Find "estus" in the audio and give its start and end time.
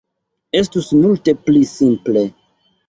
0.61-0.89